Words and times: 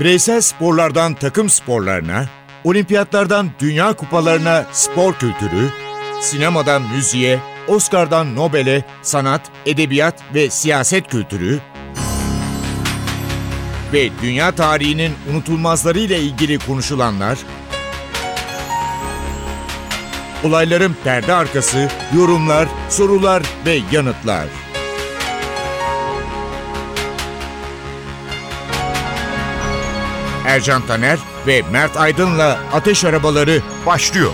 Bireysel 0.00 0.40
sporlardan 0.40 1.14
takım 1.14 1.50
sporlarına, 1.50 2.26
olimpiyatlardan 2.64 3.50
dünya 3.58 3.92
kupalarına 3.92 4.66
spor 4.72 5.14
kültürü, 5.14 5.68
sinemadan 6.20 6.82
müziğe, 6.82 7.40
Oscar'dan 7.68 8.36
Nobel'e 8.36 8.84
sanat, 9.02 9.40
edebiyat 9.66 10.22
ve 10.34 10.50
siyaset 10.50 11.08
kültürü 11.08 11.60
ve 13.92 14.08
dünya 14.22 14.52
tarihinin 14.52 15.12
unutulmazlarıyla 15.30 16.16
ilgili 16.16 16.58
konuşulanlar, 16.58 17.38
olayların 20.44 20.96
perde 21.04 21.34
arkası, 21.34 21.88
yorumlar, 22.16 22.68
sorular 22.88 23.42
ve 23.66 23.78
yanıtlar. 23.92 24.65
Ercan 30.56 30.86
Taner 30.86 31.18
ve 31.46 31.62
Mert 31.72 31.96
Aydın'la 31.96 32.58
Ateş 32.72 33.04
Arabaları 33.04 33.62
başlıyor. 33.86 34.30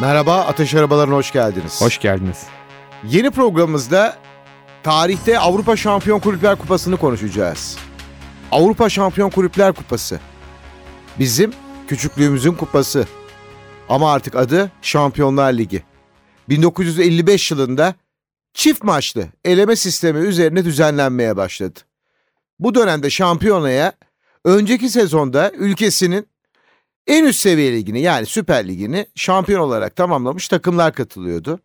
Merhaba 0.00 0.40
Ateş 0.40 0.74
Arabalarına 0.74 1.14
hoş 1.14 1.32
geldiniz. 1.32 1.80
Hoş 1.80 1.98
geldiniz. 1.98 2.42
Yeni 3.04 3.30
programımızda 3.30 4.16
tarihte 4.82 5.38
Avrupa 5.38 5.76
Şampiyon 5.76 6.20
Kulüpler 6.20 6.56
Kupası'nı 6.56 6.96
konuşacağız. 6.96 7.78
Avrupa 8.50 8.88
Şampiyon 8.88 9.30
Kulüpler 9.30 9.72
Kupası. 9.72 10.20
Bizim 11.18 11.52
küçüklüğümüzün 11.88 12.52
kupası. 12.52 13.06
Ama 13.88 14.12
artık 14.12 14.36
adı 14.36 14.70
Şampiyonlar 14.82 15.52
Ligi. 15.52 15.91
1955 16.52 17.50
yılında 17.50 17.94
çift 18.54 18.84
maçlı 18.84 19.26
eleme 19.44 19.76
sistemi 19.76 20.18
üzerine 20.18 20.64
düzenlenmeye 20.64 21.36
başladı. 21.36 21.80
Bu 22.58 22.74
dönemde 22.74 23.10
şampiyonaya 23.10 23.92
önceki 24.44 24.88
sezonda 24.88 25.50
ülkesinin 25.54 26.26
en 27.06 27.24
üst 27.24 27.40
seviye 27.40 27.72
ligini 27.72 28.00
yani 28.00 28.26
Süper 28.26 28.68
Ligini 28.68 29.06
şampiyon 29.14 29.60
olarak 29.60 29.96
tamamlamış 29.96 30.48
takımlar 30.48 30.94
katılıyordu. 30.94 31.60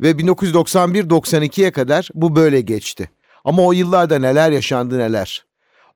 Ve 0.00 0.10
1991-92'ye 0.10 1.70
kadar 1.70 2.08
bu 2.14 2.36
böyle 2.36 2.60
geçti. 2.60 3.10
Ama 3.44 3.62
o 3.62 3.72
yıllarda 3.72 4.18
neler 4.18 4.50
yaşandı 4.50 4.98
neler. 4.98 5.46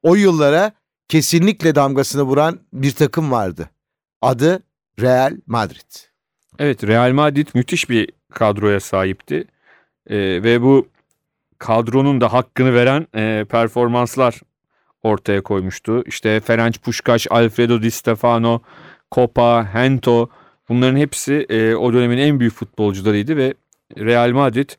O 0.03 0.15
yıllara 0.15 0.73
kesinlikle 1.09 1.75
damgasını 1.75 2.23
vuran 2.23 2.61
bir 2.73 2.93
takım 2.93 3.31
vardı. 3.31 3.71
Adı 4.23 4.63
Real 5.01 5.37
Madrid. 5.47 6.13
Evet 6.59 6.85
Real 6.85 7.13
Madrid 7.13 7.49
müthiş 7.55 7.91
bir 7.91 8.11
kadroya 8.33 8.81
sahipti. 8.81 9.45
Ee, 10.07 10.17
ve 10.19 10.63
bu 10.63 10.89
kadronun 11.59 12.21
da 12.21 12.33
hakkını 12.33 12.75
veren 12.75 13.07
e, 13.17 13.45
performanslar 13.45 14.41
ortaya 15.03 15.43
koymuştu. 15.43 16.03
İşte 16.07 16.41
Ferenc 16.41 16.79
Puskas, 16.79 17.27
Alfredo 17.31 17.83
Di 17.83 17.91
Stefano, 17.91 18.61
Copa, 19.13 19.75
Hento 19.75 20.29
bunların 20.69 20.97
hepsi 20.97 21.47
e, 21.49 21.75
o 21.75 21.93
dönemin 21.93 22.19
en 22.19 22.41
büyük 22.41 22.55
futbolcularıydı 22.55 23.37
ve 23.37 23.55
Real 23.99 24.31
Madrid 24.31 24.71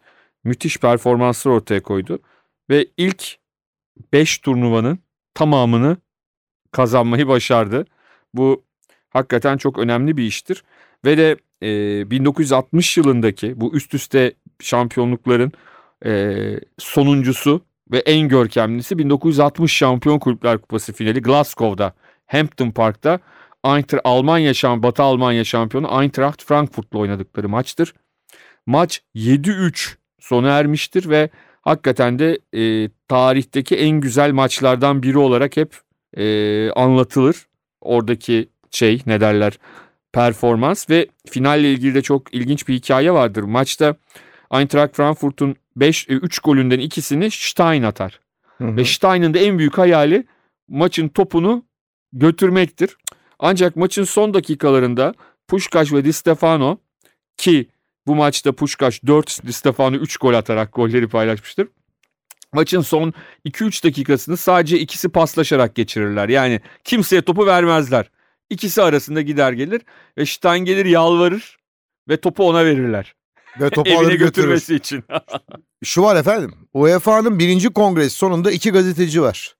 müthiş 0.44 0.78
performanslar 0.78 1.52
ortaya 1.52 1.84
koydu. 1.84 2.20
Ve 2.70 2.86
ilk 2.98 3.38
5 4.14 4.38
turnuvanın 4.38 5.00
tamamını 5.34 5.98
kazanmayı 6.72 7.28
başardı. 7.28 7.86
Bu 8.34 8.64
hakikaten 9.10 9.58
çok 9.58 9.78
önemli 9.80 10.18
bir 10.18 10.24
iştir. 10.24 10.64
Ve 11.06 11.18
de 11.18 11.38
e, 11.64 12.12
1960 12.12 12.98
yılındaki 12.98 13.62
bu 13.62 13.76
üst 13.76 13.94
üste 13.94 14.34
şampiyonlukların 14.60 15.52
e, 16.06 16.36
sonuncusu 16.78 17.62
ve 17.92 17.98
en 18.00 18.28
görkemlisi 18.28 18.98
1960 18.98 19.72
Şampiyon 19.72 20.20
Kulüpler 20.20 20.58
Kupası 20.58 20.94
finali 20.94 21.22
Glasgow'da 21.22 21.94
Hampton 22.28 22.72
Park'ta 22.72 23.20
Eintracht 23.66 24.02
Almanya 24.04 24.54
şamp 24.54 24.84
Batı 24.84 25.04
Almanya 25.04 25.44
şampiyonu 25.44 26.02
Eintracht 26.02 26.44
Frankfurt'la 26.44 27.00
oynadıkları 27.00 27.50
maçtır. 27.50 27.94
Maç 28.66 29.02
7-3 29.16 29.96
sona 30.20 30.50
ermiştir 30.50 31.10
ve 31.10 31.30
hakikaten 31.62 32.20
de 32.20 32.40
e, 32.54 32.90
tarihteki 33.08 33.76
en 33.76 34.02
güzel 34.02 34.32
maçlardan 34.32 35.04
biri 35.04 35.18
olarak 35.18 35.58
hep 35.58 35.76
e, 36.18 36.72
anlatılır. 36.72 37.48
Oradaki 37.82 38.50
şey 38.72 39.02
ne 39.06 39.22
derler 39.22 39.58
performans 40.14 40.90
ve 40.90 41.08
finalle 41.30 41.72
ilgili 41.72 41.96
de 41.96 42.02
çok 42.02 42.34
ilginç 42.34 42.68
bir 42.68 42.74
hikaye 42.74 43.12
vardır. 43.12 43.44
Maçta 43.44 43.96
Eintracht 44.54 44.96
Frankfurt'un 44.96 45.56
5 45.76 46.10
3 46.10 46.40
golünden 46.40 46.80
ikisini 46.80 47.32
Stein 47.32 47.84
atar. 47.84 48.20
Hı 48.58 48.64
hı. 48.64 48.78
Ve 48.78 48.86
Stein'ın 48.86 49.34
da 49.34 49.40
en 49.40 49.60
büyük 49.60 49.78
hayali 49.78 50.26
maçın 50.68 51.08
topunu 51.08 51.66
götürmektir. 52.14 52.98
Ancak 53.40 53.76
maçın 53.76 54.04
son 54.04 54.34
dakikalarında 54.34 55.14
Pushkash 55.48 55.94
ve 55.94 56.06
Di 56.06 56.14
Stefano 56.14 56.78
ki 57.38 57.70
bu 58.08 58.16
maçta 58.16 58.52
Pushkash 58.52 59.04
4, 59.08 59.46
Di 59.48 59.54
Stefano 59.54 59.96
3 59.96 60.18
gol 60.18 60.34
atarak 60.34 60.74
golleri 60.74 61.08
paylaşmıştır. 61.08 61.68
Maçın 62.54 62.82
son 62.82 63.14
2-3 63.46 63.84
dakikasını 63.84 64.38
sadece 64.38 64.80
ikisi 64.80 65.10
paslaşarak 65.10 65.76
geçirirler. 65.76 66.30
Yani 66.30 66.62
kimseye 66.84 67.22
topu 67.22 67.46
vermezler. 67.46 68.10
İkisi 68.54 68.82
arasında 68.82 69.22
gider 69.22 69.54
gelir 69.54 69.82
ve 70.18 70.26
Stein 70.26 70.66
gelir 70.66 70.86
yalvarır 70.86 71.58
ve 72.10 72.18
topu 72.18 72.50
ona 72.50 72.66
verirler. 72.66 73.16
Ve 73.60 73.70
topu 73.70 73.90
Evine 73.90 74.02
götürür. 74.02 74.20
götürmesi 74.20 74.76
için. 74.76 75.04
Şu 75.84 76.02
var 76.02 76.16
efendim. 76.16 76.54
UEFA'nın 76.74 77.40
birinci 77.40 77.70
kongresi 77.70 78.16
sonunda 78.16 78.52
iki 78.52 78.72
gazeteci 78.72 79.22
var. 79.22 79.56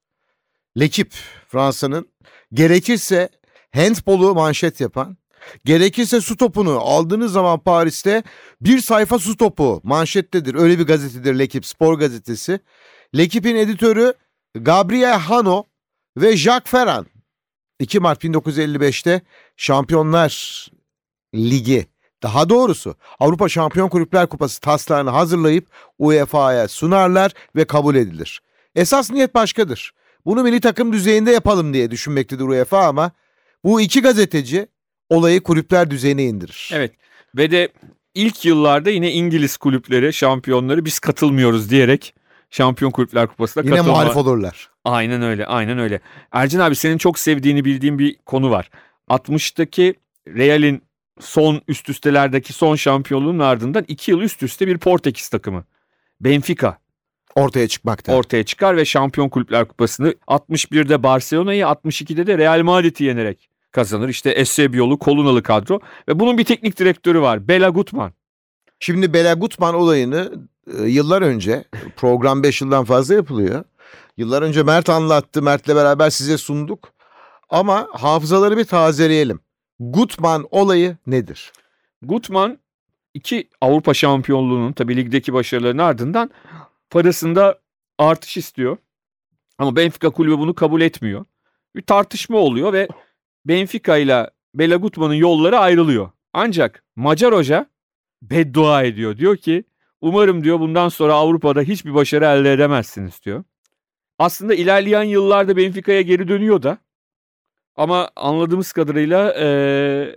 Lekip 0.80 1.14
Fransa'nın 1.48 2.08
gerekirse 2.54 3.30
handbolu 3.76 4.36
manşet 4.36 4.82
yapan, 4.82 5.18
gerekirse 5.66 6.22
su 6.22 6.38
topunu 6.38 6.80
aldığınız 6.80 7.32
zaman 7.32 7.60
Paris'te 7.60 8.24
bir 8.62 8.80
sayfa 8.80 9.20
su 9.20 9.38
topu 9.38 9.82
manşettedir. 9.84 10.56
Öyle 10.56 10.80
bir 10.80 10.84
gazetedir 10.88 11.40
Lekip, 11.40 11.66
spor 11.66 12.00
gazetesi. 12.00 12.60
Lekip'in 13.18 13.56
editörü 13.56 14.14
Gabriel 14.56 15.20
Hano 15.20 15.64
ve 16.18 16.38
Jacques 16.38 16.72
Ferrand. 16.72 17.06
2 17.84 18.00
Mart 18.00 18.24
1955'te 18.24 19.22
Şampiyonlar 19.58 20.68
Ligi 21.36 21.86
daha 22.24 22.50
doğrusu 22.50 22.96
Avrupa 23.20 23.50
Şampiyon 23.50 23.90
Kulüpler 23.90 24.28
Kupası 24.28 24.62
taslağını 24.62 25.10
hazırlayıp 25.10 25.68
UEFA'ya 26.00 26.68
sunarlar 26.68 27.32
ve 27.56 27.66
kabul 27.66 27.96
edilir. 27.96 28.42
Esas 28.76 29.12
niyet 29.12 29.36
başkadır. 29.36 29.94
Bunu 30.26 30.44
milli 30.44 30.60
takım 30.60 30.94
düzeyinde 30.94 31.32
yapalım 31.32 31.74
diye 31.74 31.92
düşünmektedir 31.92 32.44
UEFA 32.44 32.88
ama 32.88 33.12
bu 33.64 33.82
iki 33.82 34.02
gazeteci 34.02 34.68
olayı 35.10 35.42
kulüpler 35.44 35.92
düzeyine 35.92 36.24
indirir. 36.24 36.70
Evet 36.74 36.92
ve 37.38 37.52
de 37.52 37.70
ilk 38.16 38.46
yıllarda 38.46 38.90
yine 38.90 39.12
İngiliz 39.12 39.58
kulüpleri, 39.58 40.14
şampiyonları 40.14 40.86
biz 40.86 41.00
katılmıyoruz 41.00 41.70
diyerek 41.70 42.16
Şampiyon 42.54 42.92
Kulüpler 42.92 43.28
Kupası'na 43.28 43.64
Yine 43.64 43.76
katılma. 43.76 43.92
muhalif 43.94 44.18
olurlar. 44.18 44.70
Aynen 44.86 45.22
öyle, 45.22 45.46
aynen 45.46 45.80
öyle. 45.80 46.00
Ercan 46.32 46.60
abi 46.60 46.76
senin 46.76 46.98
çok 46.98 47.20
sevdiğini 47.20 47.66
bildiğim 47.66 48.00
bir 48.00 48.16
konu 48.26 48.52
var. 48.52 48.70
60'taki 49.10 49.94
Real'in 50.28 50.84
son 51.20 51.62
üst 51.68 51.90
üstelerdeki 51.90 52.54
son 52.54 52.76
şampiyonluğun 52.76 53.40
ardından 53.40 53.86
iki 53.88 54.12
yıl 54.12 54.22
üst 54.22 54.44
üste 54.44 54.68
bir 54.68 54.78
Portekiz 54.78 55.30
takımı. 55.30 55.66
Benfica 56.22 56.78
Ortaya 57.36 57.68
çıkmakta. 57.68 58.16
ortaya 58.16 58.44
çıkar 58.44 58.78
ve 58.78 58.86
Şampiyon 58.86 59.30
Kulüpler 59.30 59.68
Kupası'nı 59.68 60.14
61'de 60.28 61.04
Barcelona'yı 61.04 61.64
62'de 61.64 62.28
de 62.28 62.38
Real 62.38 62.62
Madrid'i 62.62 63.04
yenerek 63.04 63.50
kazanır. 63.72 64.10
İşte 64.10 64.30
Eusebio'lu, 64.32 65.00
Kolunalı 65.00 65.44
kadro 65.44 65.80
ve 66.08 66.20
bunun 66.20 66.38
bir 66.38 66.44
teknik 66.46 66.80
direktörü 66.80 67.22
var. 67.22 67.48
Bela 67.48 67.70
Gutman. 67.70 68.14
Şimdi 68.80 69.14
Bela 69.14 69.34
Gutman 69.34 69.76
olayını 69.76 70.32
yıllar 70.68 71.22
önce 71.22 71.64
program 71.96 72.44
5 72.44 72.62
yıldan 72.62 72.86
fazla 72.86 73.14
yapılıyor. 73.14 73.64
Yıllar 74.18 74.42
önce 74.42 74.64
Mert 74.64 74.90
anlattı. 74.90 75.42
Mert'le 75.42 75.68
beraber 75.68 76.10
size 76.10 76.38
sunduk. 76.38 76.94
Ama 77.50 77.88
hafızaları 77.92 78.58
bir 78.58 78.66
tazeleyelim. 78.66 79.40
Gutman 79.80 80.48
olayı 80.52 80.98
nedir? 81.08 81.52
Gutman 82.02 82.58
iki 83.14 83.50
Avrupa 83.62 83.94
şampiyonluğunun 83.94 84.72
tabii 84.72 84.96
ligdeki 84.96 85.34
başarılarının 85.34 85.84
ardından 85.84 86.32
parasında 86.90 87.60
artış 87.98 88.38
istiyor. 88.38 88.78
Ama 89.58 89.76
Benfica 89.76 90.10
kulübü 90.10 90.38
bunu 90.38 90.56
kabul 90.56 90.82
etmiyor. 90.82 91.26
Bir 91.76 91.82
tartışma 91.82 92.38
oluyor 92.38 92.74
ve 92.74 92.88
Benfica 93.46 93.98
ile 93.98 94.30
Bela 94.56 94.76
Gutman'ın 94.76 95.14
yolları 95.14 95.60
ayrılıyor. 95.60 96.10
Ancak 96.34 96.84
Macar 96.96 97.34
hoca 97.34 97.70
beddua 98.22 98.84
ediyor. 98.84 99.18
Diyor 99.18 99.38
ki 99.38 99.64
umarım 100.04 100.44
diyor 100.44 100.60
bundan 100.60 100.90
sonra 100.90 101.14
Avrupa'da 101.14 101.62
hiçbir 101.62 101.94
başarı 101.94 102.26
elde 102.26 102.54
edemezsiniz 102.54 103.24
diyor. 103.26 103.44
Aslında 104.20 104.56
ilerleyen 104.56 105.04
yıllarda 105.04 105.58
Benfica'ya 105.58 106.02
geri 106.02 106.28
dönüyor 106.28 106.64
da. 106.64 106.78
Ama 107.76 108.10
anladığımız 108.16 108.72
kadarıyla 108.72 109.34
eee, 109.34 110.16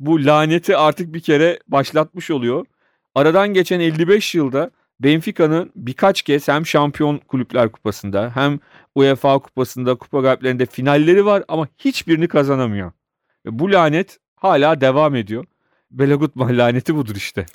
bu 0.00 0.24
laneti 0.24 0.76
artık 0.76 1.14
bir 1.14 1.20
kere 1.20 1.58
başlatmış 1.68 2.30
oluyor. 2.30 2.66
aradan 3.14 3.48
geçen 3.54 3.80
55 3.80 4.34
yılda 4.34 4.70
Benfica'nın 5.00 5.72
birkaç 5.76 6.22
kez 6.22 6.48
hem 6.48 6.66
Şampiyon 6.66 7.18
Kulüpler 7.18 7.72
Kupası'nda 7.72 8.30
hem 8.34 8.58
UEFA 8.94 9.38
Kupası'nda 9.38 9.94
kupa 9.94 10.20
galiplerinde 10.20 10.66
finalleri 10.66 11.26
var 11.26 11.44
ama 11.48 11.68
hiçbirini 11.78 12.28
kazanamıyor. 12.28 12.92
Bu 13.46 13.72
lanet 13.72 14.18
hala 14.36 14.80
devam 14.80 15.14
ediyor. 15.14 15.44
Belagutman 15.90 16.58
laneti 16.58 16.96
budur 16.96 17.16
işte. 17.16 17.46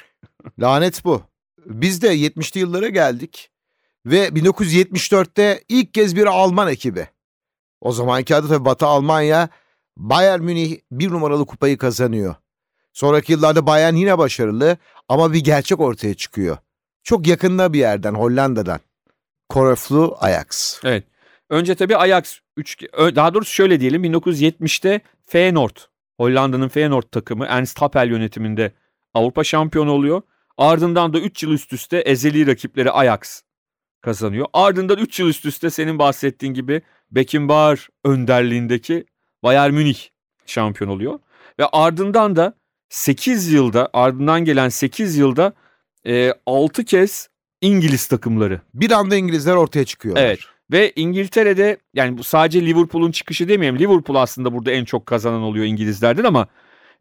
Lanet 0.60 1.06
bu. 1.06 1.31
Biz 1.66 2.02
de 2.02 2.16
70'li 2.16 2.60
yıllara 2.60 2.88
geldik 2.88 3.52
ve 4.06 4.28
1974'te 4.28 5.63
ilk 5.69 5.94
kez 5.94 6.16
bir 6.16 6.25
Alman 6.25 6.68
ekibi. 6.68 7.08
O 7.81 7.92
zamanki 7.92 8.36
adı 8.36 8.48
tabii 8.48 8.66
Batı 8.66 8.86
Almanya 8.86 9.50
Bayern 9.98 10.42
Münih 10.42 10.80
bir 10.92 11.10
numaralı 11.12 11.46
kupayı 11.46 11.78
kazanıyor. 11.78 12.36
Sonraki 12.94 13.31
yıllarda 13.31 13.68
Bayern 13.68 13.96
yine 13.96 14.18
başarılı 14.18 14.78
ama 15.10 15.34
bir 15.34 15.44
gerçek 15.44 15.80
ortaya 15.80 16.13
çıkıyor. 16.13 16.58
Çok 17.04 17.28
yakında 17.28 17.74
bir 17.74 17.80
yerden 17.80 18.13
Hollanda'dan. 18.13 18.80
Koroflu 19.50 20.18
Ajax. 20.19 20.80
Evet. 20.84 21.04
Önce 21.50 21.75
tabii 21.75 21.98
Ajax 21.98 22.40
3 22.58 22.81
daha 22.94 23.34
doğrusu 23.34 23.54
şöyle 23.54 23.80
diyelim 23.80 24.04
1970'te 24.04 25.02
Feyenoord 25.25 25.75
Hollanda'nın 26.18 26.68
Feyenoord 26.68 27.04
takımı 27.04 27.46
Ernst 27.46 27.81
Happel 27.81 28.10
yönetiminde 28.10 28.72
Avrupa 29.13 29.44
şampiyonu 29.44 29.92
oluyor. 29.92 30.22
Ardından 30.57 31.13
da 31.13 31.19
3 31.19 31.44
yıl 31.44 31.51
üst 31.51 31.74
üste 31.74 31.98
ezeli 31.98 32.48
rakipleri 32.48 32.92
Ajax 32.92 33.42
kazanıyor. 34.01 34.45
Ardından 34.53 34.98
3 34.98 35.19
yıl 35.19 35.27
üst 35.27 35.45
üste 35.45 35.69
senin 35.69 36.00
bahsettiğin 36.00 36.53
gibi 36.53 36.81
Beckenbauer 37.12 37.88
önderliğindeki 38.06 39.06
Bayern 39.44 39.74
Münih 39.74 40.07
şampiyon 40.45 40.89
oluyor. 40.89 41.19
Ve 41.59 41.65
ardından 41.65 42.36
da 42.36 42.53
8 42.89 43.51
yılda 43.51 43.89
ardından 43.94 44.45
gelen 44.45 44.69
8 44.69 45.18
yılda 45.18 45.53
e, 46.06 46.33
6 46.45 46.86
kez 46.86 47.30
İngiliz 47.62 48.07
takımları. 48.07 48.62
Bir 48.74 48.92
anda 48.92 49.15
İngilizler 49.15 49.56
ortaya 49.56 49.86
çıkıyorlar. 49.86 50.24
Evet. 50.24 50.39
Ve 50.71 50.94
İngiltere'de 50.95 51.77
yani 51.94 52.18
bu 52.18 52.24
sadece 52.24 52.65
Liverpool'un 52.65 53.12
çıkışı 53.12 53.48
demeyelim. 53.50 53.80
Liverpool 53.80 54.18
aslında 54.18 54.53
burada 54.53 54.71
en 54.71 54.86
çok 54.86 55.06
kazanan 55.06 55.42
oluyor 55.42 55.65
İngilizlerden 55.65 56.24
ama 56.24 56.48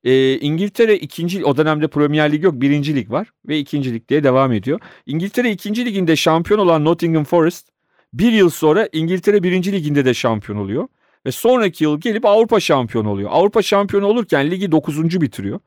e, 0.05 0.39
İngiltere 0.39 0.97
ikinci 0.97 1.45
o 1.45 1.57
dönemde 1.57 1.89
Premier 1.89 2.33
Lig 2.33 2.45
yok 2.45 2.55
birinci 2.55 2.97
lig 2.97 3.11
var 3.11 3.31
ve 3.49 3.59
ikinci 3.59 3.95
lig 3.95 4.09
diye 4.09 4.25
devam 4.25 4.53
ediyor. 4.53 4.81
İngiltere 5.07 5.51
ikinci 5.51 5.85
liginde 5.85 6.17
şampiyon 6.17 6.61
olan 6.61 6.85
Nottingham 6.85 7.25
Forest 7.25 7.69
bir 8.13 8.33
yıl 8.33 8.51
sonra 8.51 8.89
İngiltere 8.93 9.43
birinci 9.43 9.73
liginde 9.73 10.05
de 10.05 10.15
şampiyon 10.15 10.59
oluyor. 10.59 10.89
Ve 11.27 11.33
sonraki 11.33 11.85
yıl 11.85 12.01
gelip 12.01 12.25
Avrupa 12.25 12.61
şampiyonu 12.61 13.11
oluyor. 13.11 13.31
Avrupa 13.33 13.63
şampiyonu 13.63 14.07
olurken 14.07 14.51
ligi 14.51 14.73
9. 14.73 15.21
bitiriyor. 15.21 15.61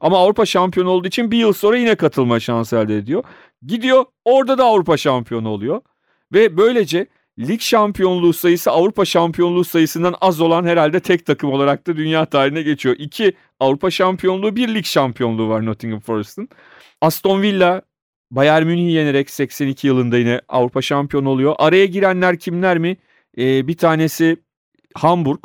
Ama 0.00 0.18
Avrupa 0.18 0.46
şampiyonu 0.46 0.90
olduğu 0.90 1.08
için 1.08 1.30
bir 1.30 1.38
yıl 1.38 1.52
sonra 1.52 1.76
yine 1.76 1.94
katılma 1.94 2.40
şansı 2.40 2.76
elde 2.76 2.96
ediyor. 2.96 3.24
Gidiyor 3.66 4.04
orada 4.24 4.58
da 4.58 4.64
Avrupa 4.64 4.96
şampiyonu 4.96 5.48
oluyor. 5.48 5.80
Ve 6.32 6.56
böylece 6.56 7.06
lig 7.38 7.60
şampiyonluğu 7.60 8.32
sayısı 8.32 8.70
Avrupa 8.70 9.04
şampiyonluğu 9.04 9.64
sayısından 9.64 10.14
az 10.20 10.40
olan 10.40 10.64
herhalde 10.64 11.00
tek 11.00 11.26
takım 11.26 11.52
olarak 11.52 11.86
da 11.86 11.96
dünya 11.96 12.26
tarihine 12.26 12.62
geçiyor. 12.62 12.96
İki 12.98 13.32
Avrupa 13.60 13.90
şampiyonluğu 13.90 14.56
bir 14.56 14.74
lig 14.74 14.84
şampiyonluğu 14.84 15.48
var 15.48 15.66
Nottingham 15.66 16.00
Forest'ın. 16.00 16.48
Aston 17.00 17.42
Villa 17.42 17.82
Bayern 18.30 18.66
Münih'i 18.66 18.92
yenerek 18.92 19.30
82 19.30 19.86
yılında 19.86 20.18
yine 20.18 20.40
Avrupa 20.48 20.82
şampiyonu 20.82 21.28
oluyor. 21.28 21.54
Araya 21.58 21.86
girenler 21.86 22.38
kimler 22.38 22.78
mi? 22.78 22.96
Ee, 23.38 23.68
bir 23.68 23.76
tanesi 23.76 24.36
Hamburg. 24.94 25.44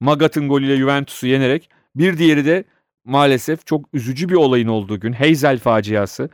Magat'ın 0.00 0.48
golüyle 0.48 0.76
Juventus'u 0.76 1.26
yenerek. 1.26 1.70
Bir 1.94 2.18
diğeri 2.18 2.44
de 2.44 2.64
maalesef 3.04 3.66
çok 3.66 3.84
üzücü 3.92 4.28
bir 4.28 4.34
olayın 4.34 4.68
olduğu 4.68 5.00
gün 5.00 5.12
Hazel 5.12 5.58
faciası. 5.58 6.30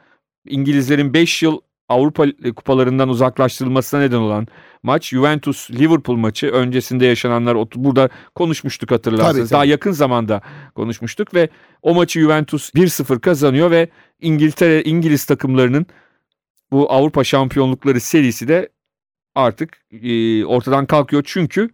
İngilizlerin 0.47 1.15
5 1.15 1.43
yıl 1.43 1.61
Avrupa 1.89 2.27
kupalarından 2.57 3.09
uzaklaştırılmasına 3.09 4.01
neden 4.01 4.17
olan 4.17 4.47
maç 4.83 5.09
Juventus 5.09 5.71
Liverpool 5.71 6.17
maçı 6.17 6.47
öncesinde 6.47 7.07
yaşananlar 7.07 7.57
burada 7.75 8.09
konuşmuştuk 8.35 8.91
hatırlarsınız. 8.91 9.33
Tabii, 9.33 9.43
tabii. 9.43 9.51
Daha 9.51 9.65
yakın 9.65 9.93
zamanda 9.93 10.43
konuşmuştuk 10.75 11.35
ve 11.35 11.49
o 11.83 11.95
maçı 11.95 12.21
Juventus 12.21 12.71
1-0 12.71 13.21
kazanıyor 13.21 13.71
ve 13.71 13.89
İngiltere 14.21 14.83
İngiliz 14.83 15.25
takımlarının 15.25 15.87
bu 16.73 16.93
Avrupa 16.93 17.25
şampiyonlukları 17.25 18.01
serisi 18.01 18.49
de 18.49 18.69
artık 19.35 19.79
e, 20.03 20.45
ortadan 20.45 20.87
kalkıyor 20.87 21.23
çünkü 21.27 21.71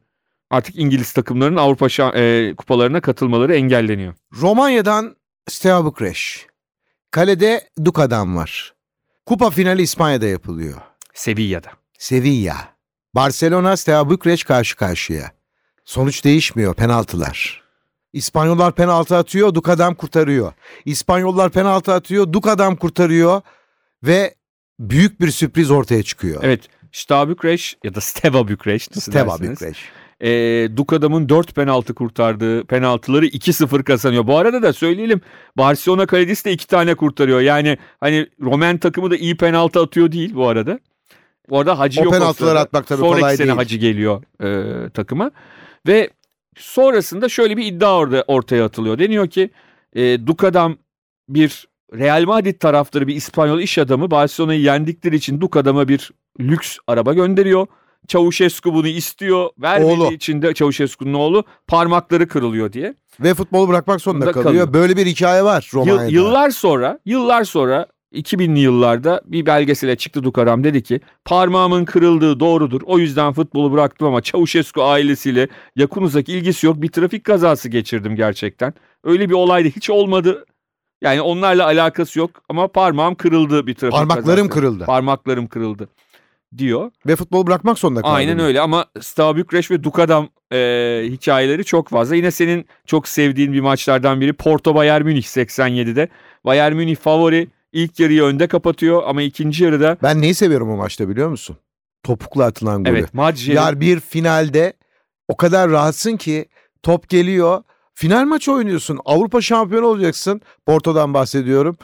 artık 0.50 0.78
İngiliz 0.78 1.12
takımlarının 1.12 1.56
Avrupa 1.56 1.86
e, 2.14 2.54
kupalarına 2.56 3.00
katılmaları 3.00 3.54
engelleniyor. 3.54 4.14
Romanya'dan 4.40 5.16
Steaua 5.48 5.86
Bükreş. 5.86 6.46
Kalede 7.10 7.68
Duka'dan 7.84 8.36
var. 8.36 8.77
Kupa 9.28 9.50
finali 9.50 9.82
İspanya'da 9.82 10.26
yapılıyor. 10.26 10.80
Sevilla'da. 11.14 11.68
Sevilla. 11.98 12.56
Barcelona 13.14 13.76
Steaua 13.76 14.10
Bükreş 14.10 14.44
karşı 14.44 14.76
karşıya. 14.76 15.32
Sonuç 15.84 16.24
değişmiyor 16.24 16.74
penaltılar. 16.74 17.62
İspanyollar 18.12 18.74
penaltı 18.74 19.16
atıyor, 19.16 19.54
Duka'dan 19.54 19.94
kurtarıyor. 19.94 20.52
İspanyollar 20.84 21.50
penaltı 21.50 21.92
atıyor, 21.92 22.32
Duka'dan 22.32 22.76
kurtarıyor 22.76 23.40
ve 24.02 24.34
büyük 24.80 25.20
bir 25.20 25.30
sürpriz 25.30 25.70
ortaya 25.70 26.02
çıkıyor. 26.02 26.40
Evet, 26.44 26.68
Steaua 26.92 27.28
Bükreş 27.28 27.76
ya 27.84 27.94
da 27.94 28.00
Steva 28.00 28.48
Bükreş. 28.48 28.88
Steva 28.92 29.40
Bükreş 29.40 29.78
e, 30.20 30.30
Dukadam'ın 30.76 31.28
4 31.28 31.54
penaltı 31.54 31.94
kurtardığı 31.94 32.64
penaltıları 32.64 33.26
2-0 33.26 33.82
kazanıyor. 33.82 34.26
Bu 34.26 34.36
arada 34.36 34.62
da 34.62 34.72
söyleyelim 34.72 35.20
Barcelona 35.56 36.06
kalecisi 36.06 36.44
de 36.44 36.52
2 36.52 36.66
tane 36.66 36.94
kurtarıyor. 36.94 37.40
Yani 37.40 37.78
hani 38.00 38.26
Roman 38.40 38.78
takımı 38.78 39.10
da 39.10 39.16
iyi 39.16 39.36
penaltı 39.36 39.80
atıyor 39.80 40.12
değil 40.12 40.34
bu 40.34 40.48
arada. 40.48 40.78
Bu 41.50 41.58
arada 41.58 41.78
Hacı 41.78 42.00
o 42.00 42.04
yok. 42.04 42.14
O 42.14 42.18
penaltıları 42.18 42.58
atmak 42.58 42.86
tabii 42.86 43.00
Sonraki 43.00 43.20
kolay 43.20 43.36
sene 43.36 43.46
değil. 43.46 43.56
Hacı 43.56 43.76
geliyor 43.76 44.22
e, 44.42 44.90
takıma. 44.90 45.30
Ve 45.86 46.10
sonrasında 46.56 47.28
şöyle 47.28 47.56
bir 47.56 47.66
iddia 47.66 47.98
orada 47.98 48.24
ortaya 48.26 48.64
atılıyor. 48.64 48.98
Deniyor 48.98 49.28
ki 49.28 49.50
e, 49.96 50.26
Dukadam 50.26 50.76
bir 51.28 51.68
Real 51.94 52.24
Madrid 52.24 52.60
taraftarı 52.60 53.06
bir 53.06 53.14
İspanyol 53.14 53.60
iş 53.60 53.78
adamı 53.78 54.10
Barcelona'yı 54.10 54.60
yendikleri 54.60 55.16
için 55.16 55.40
Dukadam'a 55.40 55.88
bir 55.88 56.10
lüks 56.40 56.78
araba 56.86 57.14
gönderiyor. 57.14 57.66
Çavuşescu 58.08 58.74
bunu 58.74 58.88
istiyor. 58.88 59.50
Vermediği 59.58 59.96
oğlu. 59.96 60.12
için 60.12 60.42
de 60.42 60.54
Çavuşescu'nun 60.54 61.14
oğlu 61.14 61.44
parmakları 61.66 62.28
kırılıyor 62.28 62.72
diye. 62.72 62.94
Ve 63.20 63.34
futbolu 63.34 63.68
bırakmak 63.68 64.00
zorunda 64.00 64.24
kalıyor. 64.24 64.42
kalıyor. 64.44 64.72
Böyle 64.72 64.96
bir 64.96 65.06
hikaye 65.06 65.44
var 65.44 65.70
Romanya'da. 65.74 66.04
Yıl, 66.04 66.10
yıllar 66.10 66.50
sonra, 66.50 66.98
yıllar 67.06 67.44
sonra 67.44 67.86
2000'li 68.12 68.58
yıllarda 68.60 69.22
bir 69.24 69.46
belgesele 69.46 69.96
çıktı 69.96 70.24
Dukaram 70.24 70.64
dedi 70.64 70.82
ki 70.82 71.00
parmağımın 71.24 71.84
kırıldığı 71.84 72.40
doğrudur. 72.40 72.80
O 72.84 72.98
yüzden 72.98 73.32
futbolu 73.32 73.72
bıraktım 73.72 74.08
ama 74.08 74.22
Çavuşescu 74.22 74.84
ailesiyle 74.84 75.48
yakın 75.76 76.02
uzak 76.02 76.28
ilgisi 76.28 76.66
yok. 76.66 76.82
Bir 76.82 76.88
trafik 76.88 77.24
kazası 77.24 77.68
geçirdim 77.68 78.16
gerçekten. 78.16 78.74
Öyle 79.04 79.28
bir 79.28 79.34
olay 79.34 79.64
da 79.64 79.68
hiç 79.68 79.90
olmadı. 79.90 80.44
Yani 81.02 81.20
onlarla 81.20 81.64
alakası 81.64 82.18
yok 82.18 82.30
ama 82.48 82.68
parmağım 82.68 83.14
kırıldı 83.14 83.66
bir 83.66 83.74
trafik 83.74 83.96
Parmaklarım 83.96 84.26
kazası. 84.26 84.50
kırıldı. 84.50 84.84
Parmaklarım 84.84 85.46
kırıldı 85.46 85.88
diyor. 86.56 86.90
Ve 87.06 87.16
futbolu 87.16 87.46
bırakmak 87.46 87.78
zorunda 87.78 88.02
kaldı. 88.02 88.12
Aynen 88.12 88.38
öyle 88.38 88.60
ama 88.60 88.86
Steaua 89.00 89.36
Bükreş 89.36 89.70
ve 89.70 89.84
Dukadam 89.84 90.28
e, 90.52 91.02
hikayeleri 91.04 91.64
çok 91.64 91.88
fazla. 91.88 92.16
Yine 92.16 92.30
senin 92.30 92.66
çok 92.86 93.08
sevdiğin 93.08 93.52
bir 93.52 93.60
maçlardan 93.60 94.20
biri 94.20 94.32
Porto 94.32 94.74
Bayern 94.74 95.04
Münih 95.04 95.22
87'de. 95.22 96.08
Bayern 96.44 96.76
Münih 96.76 96.96
favori 96.96 97.48
ilk 97.72 98.00
yarıyı 98.00 98.22
önde 98.22 98.46
kapatıyor 98.46 99.02
ama 99.06 99.22
ikinci 99.22 99.64
yarıda... 99.64 99.96
Ben 100.02 100.22
neyi 100.22 100.34
seviyorum 100.34 100.70
o 100.70 100.76
maçta 100.76 101.08
biliyor 101.08 101.28
musun? 101.28 101.56
Topukla 102.02 102.44
atılan 102.44 102.84
golü. 102.84 102.98
Evet 102.98 103.14
Madjer'in... 103.14 103.56
Yar 103.56 103.80
bir 103.80 104.00
finalde 104.00 104.72
o 105.28 105.36
kadar 105.36 105.70
rahatsın 105.70 106.16
ki 106.16 106.46
top 106.82 107.08
geliyor. 107.08 107.62
Final 107.94 108.24
maç 108.24 108.48
oynuyorsun. 108.48 108.98
Avrupa 109.04 109.40
şampiyonu 109.40 109.86
olacaksın. 109.86 110.40
Porto'dan 110.66 111.14
bahsediyorum. 111.14 111.76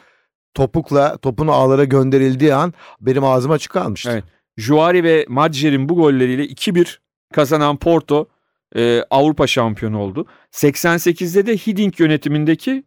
Topukla 0.55 1.17
topun 1.17 1.49
ağlara 1.49 1.85
gönderildiği 1.85 2.55
an 2.55 2.75
benim 3.01 3.25
ağzım 3.25 3.51
açık 3.51 3.73
kalmıştı. 3.73 4.11
Evet. 4.13 4.25
Juari 4.57 5.05
ve 5.05 5.27
Madjer'in 5.29 5.89
bu 5.89 5.95
golleriyle 5.95 6.45
2-1 6.45 6.99
kazanan 7.33 7.77
Porto 7.77 8.29
e, 8.77 9.05
Avrupa 9.11 9.47
şampiyonu 9.47 9.99
oldu. 9.99 10.27
88'de 10.53 11.47
de 11.47 11.57
Hiddink 11.57 12.01
yönetimindeki 12.01 12.85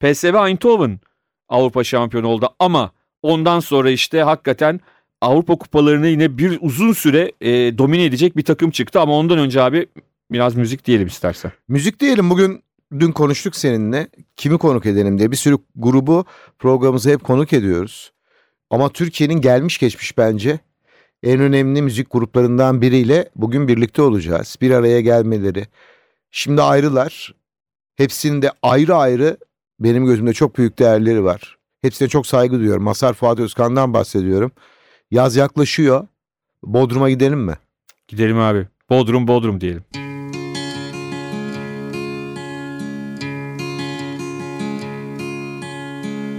PSV 0.00 0.46
Eindhoven 0.48 1.00
Avrupa 1.48 1.84
şampiyonu 1.84 2.26
oldu 2.26 2.48
ama 2.58 2.92
ondan 3.22 3.60
sonra 3.60 3.90
işte 3.90 4.22
hakikaten 4.22 4.80
Avrupa 5.20 5.56
kupalarını 5.56 6.06
yine 6.06 6.38
bir 6.38 6.58
uzun 6.60 6.92
süre 6.92 7.32
e, 7.40 7.78
domine 7.78 8.04
edecek 8.04 8.36
bir 8.36 8.44
takım 8.44 8.70
çıktı 8.70 9.00
ama 9.00 9.12
ondan 9.12 9.38
önce 9.38 9.62
abi 9.62 9.86
biraz 10.30 10.56
müzik 10.56 10.84
diyelim 10.84 11.06
istersen. 11.06 11.52
Müzik 11.68 12.00
diyelim 12.00 12.30
bugün 12.30 12.62
dün 13.00 13.12
konuştuk 13.12 13.56
seninle 13.56 14.08
kimi 14.36 14.58
konuk 14.58 14.86
edelim 14.86 15.18
diye 15.18 15.30
bir 15.30 15.36
sürü 15.36 15.58
grubu 15.76 16.24
programımıza 16.58 17.10
hep 17.10 17.24
konuk 17.24 17.52
ediyoruz. 17.52 18.12
Ama 18.70 18.88
Türkiye'nin 18.88 19.40
gelmiş 19.40 19.78
geçmiş 19.78 20.18
bence 20.18 20.58
en 21.22 21.40
önemli 21.40 21.82
müzik 21.82 22.10
gruplarından 22.10 22.82
biriyle 22.82 23.30
bugün 23.36 23.68
birlikte 23.68 24.02
olacağız. 24.02 24.56
Bir 24.60 24.70
araya 24.70 25.00
gelmeleri. 25.00 25.66
Şimdi 26.30 26.62
ayrılar. 26.62 27.34
Hepsinde 27.96 28.52
ayrı 28.62 28.96
ayrı 28.96 29.36
benim 29.80 30.06
gözümde 30.06 30.32
çok 30.32 30.58
büyük 30.58 30.78
değerleri 30.78 31.24
var. 31.24 31.58
Hepsine 31.82 32.08
çok 32.08 32.26
saygı 32.26 32.58
duyuyorum. 32.58 32.82
Masar 32.82 33.12
Fuat 33.12 33.40
Özkan'dan 33.40 33.94
bahsediyorum. 33.94 34.52
Yaz 35.10 35.36
yaklaşıyor. 35.36 36.06
Bodrum'a 36.62 37.10
gidelim 37.10 37.40
mi? 37.40 37.54
Gidelim 38.08 38.38
abi. 38.38 38.68
Bodrum 38.90 39.28
Bodrum 39.28 39.60
diyelim. 39.60 39.84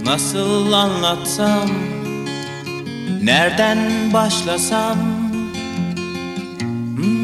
Nasıl 0.04 0.72
anlatsam 0.72 1.68
Nereden 3.22 3.78
başlasam? 4.12 4.98
Hmm. 6.96 7.22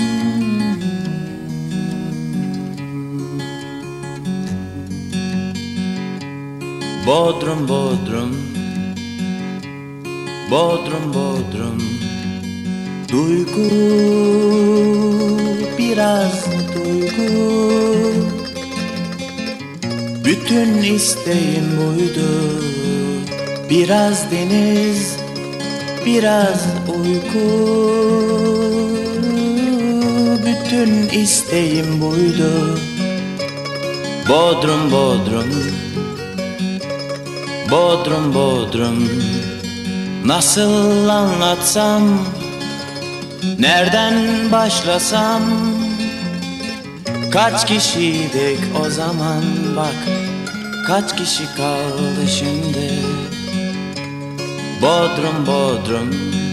Bodrum 7.07 7.69
Bodrum. 7.69 8.37
Bodrum 10.51 11.15
Bodrum. 11.15 11.83
Duygu 13.09 13.71
biraz 15.79 16.47
duygu. 16.75 17.29
Bütün 20.25 20.83
isteğim 20.83 21.67
buydu. 21.79 22.63
Biraz 23.71 24.31
deniz 24.31 25.28
Biraz 26.07 26.67
uyku. 26.89 27.49
Bütün 30.47 31.09
isteğim 31.09 32.01
buydu. 32.01 32.79
Bodrum 34.29 34.93
Bodrum. 34.93 35.51
Bodrum 37.71 38.35
Bodrum. 38.35 39.09
Nasıl 40.25 41.09
anlatsam 41.09 42.03
Nereden 43.59 44.15
başlasam? 44.53 45.43
Kaç 47.33 47.67
kişiydik 47.67 48.59
o 48.87 48.91
zaman? 48.91 49.43
Bak 49.77 49.95
Kaç 50.87 51.17
kişi 51.17 51.45
kaldı 51.57 52.29
şimdi 52.39 52.93
Bodrum 54.81 55.45
Bodrum 55.45 56.48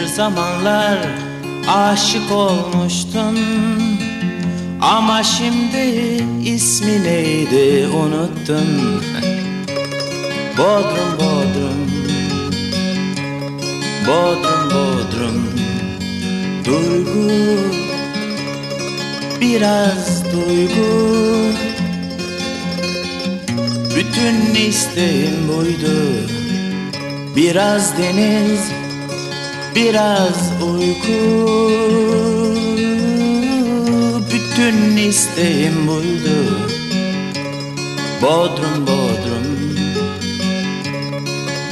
Bir 0.00 0.06
zamanlar 0.06 0.98
aşık 1.68 2.32
olmuştun. 2.32 3.38
Ama 4.80 5.22
şimdi 5.22 6.24
ismi 6.44 7.02
neydi 7.04 7.88
unuttun. 7.88 8.66
Bodrum 10.58 11.18
Bodrum. 11.18 11.90
Bodrum 14.06 14.70
Bodrum. 14.70 15.44
Duygu. 16.64 17.30
Biraz 19.40 20.24
duygu. 20.24 21.22
Bütün 23.96 24.54
isteğim 24.54 25.48
buydu. 25.48 25.96
Biraz 27.36 27.98
deniz 27.98 28.79
Biraz 29.76 30.52
uyku. 30.62 31.50
Bütün 34.32 34.96
isteğim 34.96 35.88
buydu. 35.88 36.68
Bodrum 38.22 38.86
Bodrum. 38.86 39.76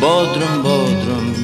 Bodrum 0.03 0.65
Bodrum. 0.65 1.35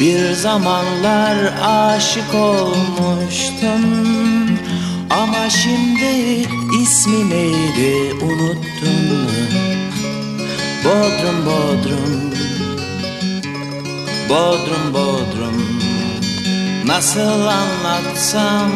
Bir 0.00 0.32
zamanlar 0.32 1.36
aşık 1.64 2.34
olmuştum. 2.34 3.84
Ama 5.10 5.50
şimdi 5.50 6.46
ismi 6.82 7.30
neydi 7.30 8.14
unuttun 8.24 9.28
Bodrum 10.84 11.46
Bodrum 11.46 12.29
Bodrum 14.30 14.94
Bodrum 14.94 15.80
Nasıl 16.86 17.46
anlatsam 17.46 18.70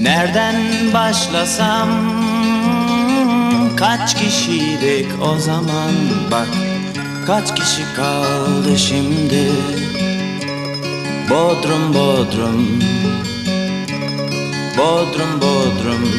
Nereden 0.00 0.56
başlasam? 0.94 1.88
Kaç 3.76 4.14
kişiydik 4.14 5.06
o 5.22 5.38
zaman? 5.38 5.92
Bak 6.30 6.48
Kaç 7.26 7.54
kişi 7.54 7.82
kaldı 7.96 8.78
şimdi? 8.78 9.52
Bodrum 11.30 11.94
Bodrum 11.94 12.80
Bodrum 14.78 15.40
Bodrum 15.40 16.10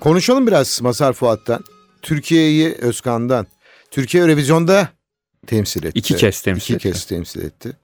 Konuşalım 0.00 0.46
biraz 0.46 0.82
Masar 0.82 1.12
Fuat'tan. 1.12 1.64
Türkiye'yi 2.02 2.74
Özkan'dan. 2.80 3.46
Türkiye 3.90 4.22
Eurovizyon'da 4.22 4.88
temsil 5.46 5.84
etti. 5.84 5.98
İki 5.98 6.16
kez 6.16 6.40
temsil 6.40 6.74
İki 6.74 6.88
etti. 6.88 6.92
kez 6.92 7.04
temsil 7.04 7.40
etti. 7.42 7.76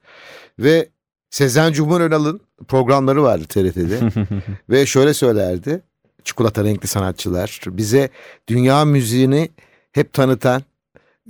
Ve 0.58 0.88
Sezen 1.30 1.72
Cumhur 1.72 2.00
Önal'ın 2.00 2.40
programları 2.68 3.22
vardı 3.22 3.44
TRT'de. 3.48 4.00
Ve 4.70 4.86
şöyle 4.86 5.14
söylerdi. 5.14 5.82
Çikolata 6.24 6.64
renkli 6.64 6.86
sanatçılar. 6.88 7.60
Bize 7.66 8.08
dünya 8.48 8.84
müziğini 8.84 9.50
hep 9.92 10.12
tanıtan, 10.12 10.62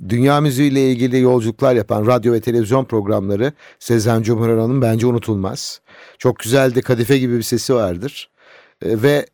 dünya 0.09 0.41
müziğiyle 0.41 0.91
ilgili 0.91 1.21
yolculuklar 1.21 1.75
yapan 1.75 2.07
radyo 2.07 2.33
ve 2.33 2.41
televizyon 2.41 2.85
programları 2.85 3.53
Sezen 3.79 4.23
Cumhur 4.23 4.49
Önal'ın 4.49 4.83
bence 4.83 5.07
unutulmaz. 5.07 5.81
Çok 6.19 6.39
güzel 6.39 6.75
de 6.75 6.81
kadife 6.83 7.19
gibi 7.19 7.37
bir 7.37 7.43
sesi 7.43 7.75
vardır. 7.75 8.31
E, 8.83 9.03
Ve 9.03 9.27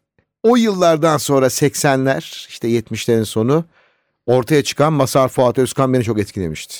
o 0.42 0.56
yıllardan 0.56 1.16
sonra 1.16 1.46
80'ler 1.46 2.48
işte 2.48 2.68
70'lerin 2.68 3.24
sonu 3.24 3.64
ortaya 4.26 4.62
çıkan 4.62 4.92
Masar 4.92 5.28
Fuat 5.28 5.58
Özkan 5.58 5.92
beni 5.92 6.04
çok 6.04 6.20
etkilemişti. 6.20 6.76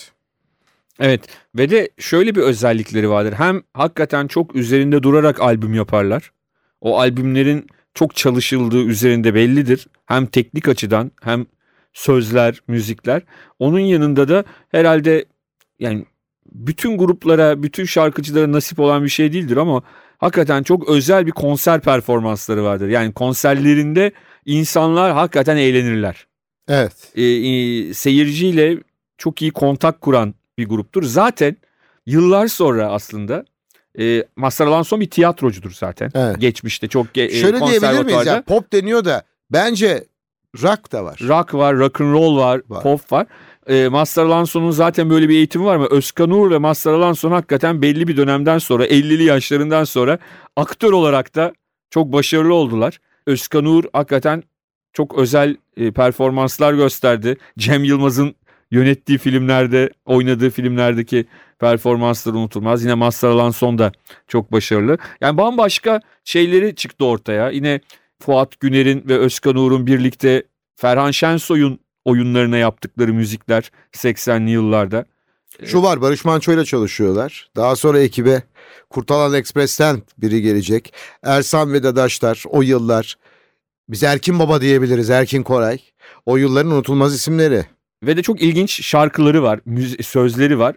Evet 1.00 1.20
ve 1.54 1.70
de 1.70 1.90
şöyle 1.98 2.34
bir 2.34 2.40
özellikleri 2.40 3.10
vardır. 3.10 3.32
Hem 3.32 3.62
hakikaten 3.74 4.26
çok 4.26 4.54
üzerinde 4.54 5.02
durarak 5.02 5.40
albüm 5.40 5.74
yaparlar. 5.74 6.32
O 6.80 6.98
albümlerin 6.98 7.66
çok 7.94 8.16
çalışıldığı 8.16 8.82
üzerinde 8.82 9.34
bellidir. 9.34 9.86
Hem 10.06 10.26
teknik 10.26 10.68
açıdan 10.68 11.12
hem 11.22 11.46
sözler, 11.92 12.60
müzikler. 12.68 13.22
Onun 13.58 13.78
yanında 13.78 14.28
da 14.28 14.44
herhalde 14.70 15.24
yani 15.78 16.04
bütün 16.52 16.98
gruplara, 16.98 17.62
bütün 17.62 17.84
şarkıcılara 17.84 18.52
nasip 18.52 18.80
olan 18.80 19.04
bir 19.04 19.08
şey 19.08 19.32
değildir 19.32 19.56
ama 19.56 19.82
hakikaten 20.22 20.62
çok 20.62 20.88
özel 20.88 21.26
bir 21.26 21.30
konser 21.30 21.80
performansları 21.80 22.64
vardır. 22.64 22.88
Yani 22.88 23.12
konserlerinde 23.12 24.12
insanlar 24.46 25.12
hakikaten 25.12 25.56
eğlenirler. 25.56 26.26
Evet. 26.68 26.92
e, 27.14 27.22
e, 27.22 27.94
seyirciyle 27.94 28.78
çok 29.18 29.42
iyi 29.42 29.50
kontak 29.50 30.00
kuran 30.00 30.34
bir 30.58 30.68
gruptur. 30.68 31.02
Zaten 31.02 31.56
yıllar 32.06 32.46
sonra 32.46 32.86
aslında 32.92 33.44
e, 33.98 34.24
Mazhar 34.36 34.66
Alanson 34.66 35.00
bir 35.00 35.10
tiyatrocudur 35.10 35.70
zaten. 35.70 36.10
Evet. 36.14 36.40
Geçmişte 36.40 36.88
çok 36.88 37.06
ge- 37.06 37.26
e, 37.26 37.30
Şöyle 37.40 37.60
diyebilir 37.60 38.04
miyiz 38.04 38.26
ya 38.26 38.42
pop 38.42 38.72
deniyor 38.72 39.04
da 39.04 39.22
bence 39.50 40.04
rock 40.62 40.92
da 40.92 41.04
var. 41.04 41.18
Rock 41.28 41.54
var, 41.54 41.76
rock 41.76 42.00
and 42.00 42.12
roll 42.14 42.36
var, 42.36 42.60
Var. 42.68 42.82
pop 42.82 43.12
var. 43.12 43.26
E, 43.68 43.88
Mazhar 43.88 44.24
Alanson'un 44.24 44.70
zaten 44.70 45.10
böyle 45.10 45.28
bir 45.28 45.34
eğitimi 45.34 45.64
var 45.64 45.74
ama 45.74 45.86
Özkan 45.86 46.30
Uğur 46.30 46.50
ve 46.50 46.58
Mazhar 46.58 46.92
Alanson 46.92 47.30
hakikaten 47.30 47.82
belli 47.82 48.08
bir 48.08 48.16
dönemden 48.16 48.58
sonra 48.58 48.86
50'li 48.86 49.22
yaşlarından 49.22 49.84
sonra 49.84 50.18
aktör 50.56 50.92
olarak 50.92 51.34
da 51.34 51.52
çok 51.90 52.12
başarılı 52.12 52.54
oldular. 52.54 52.98
Özkan 53.26 53.64
Uğur 53.64 53.84
hakikaten 53.92 54.42
çok 54.92 55.18
özel 55.18 55.56
e, 55.76 55.90
performanslar 55.90 56.74
gösterdi. 56.74 57.36
Cem 57.58 57.84
Yılmaz'ın 57.84 58.34
yönettiği 58.70 59.18
filmlerde, 59.18 59.90
oynadığı 60.06 60.50
filmlerdeki 60.50 61.26
performansları 61.58 62.36
unutulmaz. 62.36 62.82
Yine 62.82 62.94
Mazhar 62.94 63.28
Alanson 63.30 63.78
da 63.78 63.92
çok 64.28 64.52
başarılı. 64.52 64.98
Yani 65.20 65.38
bambaşka 65.38 66.00
şeyleri 66.24 66.74
çıktı 66.74 67.04
ortaya. 67.04 67.50
Yine 67.50 67.80
Fuat 68.22 68.60
Güner'in 68.60 69.04
ve 69.08 69.18
Özkan 69.18 69.56
Uğur'un 69.56 69.86
birlikte 69.86 70.42
Ferhan 70.76 71.10
Şensoy'un 71.10 71.78
oyunlarına 72.04 72.56
yaptıkları 72.56 73.12
müzikler 73.14 73.70
80'li 73.92 74.50
yıllarda. 74.50 75.04
Şu 75.64 75.82
var 75.82 76.00
Barış 76.00 76.24
Manço 76.24 76.52
ile 76.52 76.64
çalışıyorlar. 76.64 77.50
Daha 77.56 77.76
sonra 77.76 78.00
ekibe 78.00 78.42
Kurtalan 78.90 79.34
Ekspres'ten 79.34 80.02
biri 80.18 80.42
gelecek. 80.42 80.94
Ersan 81.22 81.72
ve 81.72 81.82
Dadaşlar 81.82 82.44
o 82.48 82.62
yıllar. 82.62 83.16
Biz 83.88 84.02
Erkin 84.02 84.38
Baba 84.38 84.60
diyebiliriz 84.60 85.10
Erkin 85.10 85.42
Koray. 85.42 85.78
O 86.26 86.36
yılların 86.36 86.72
unutulmaz 86.72 87.14
isimleri. 87.14 87.64
Ve 88.02 88.16
de 88.16 88.22
çok 88.22 88.42
ilginç 88.42 88.82
şarkıları 88.84 89.42
var, 89.42 89.60
müzi- 89.66 90.02
sözleri 90.02 90.58
var. 90.58 90.76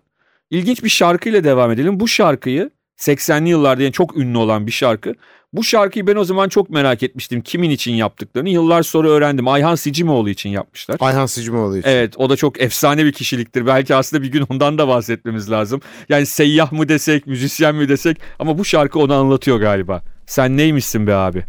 İlginç 0.50 0.84
bir 0.84 0.90
şarkıyla 0.90 1.44
devam 1.44 1.72
edelim. 1.72 2.00
Bu 2.00 2.08
şarkıyı 2.08 2.70
80'li 2.98 3.50
yıllarda 3.50 3.84
yani 3.84 3.94
çok 3.94 4.18
ünlü 4.18 4.38
olan 4.38 4.68
bir 4.68 4.72
şarkı. 4.72 5.14
Bu 5.54 5.64
şarkıyı 5.64 6.08
ben 6.08 6.16
o 6.16 6.24
zaman 6.24 6.50
çok 6.50 6.70
merak 6.70 7.04
etmiştim. 7.04 7.42
Kimin 7.42 7.70
için 7.70 7.94
yaptıklarını 7.94 8.50
yıllar 8.50 8.84
sonra 8.84 9.10
öğrendim. 9.10 9.48
Ayhan 9.48 9.76
Sicimoğlu 9.76 10.30
için 10.30 10.50
yapmışlar. 10.50 10.98
Ayhan 11.00 11.26
Sicimoğlu 11.26 11.78
için. 11.78 11.90
Evet 11.90 12.14
o 12.18 12.30
da 12.30 12.36
çok 12.36 12.62
efsane 12.62 13.06
bir 13.06 13.12
kişiliktir. 13.12 13.66
Belki 13.66 13.96
aslında 13.96 14.24
bir 14.24 14.32
gün 14.32 14.46
ondan 14.50 14.78
da 14.78 14.88
bahsetmemiz 14.88 15.52
lazım. 15.52 15.82
Yani 16.10 16.26
seyyah 16.26 16.72
mı 16.72 16.90
desek, 16.90 17.28
müzisyen 17.28 17.76
mi 17.76 17.90
desek 17.90 18.18
ama 18.40 18.58
bu 18.58 18.66
şarkı 18.66 19.00
onu 19.00 19.14
anlatıyor 19.14 19.60
galiba. 19.60 20.02
Sen 20.26 20.58
neymişsin 20.58 21.08
be 21.08 21.16
abi? 21.16 21.44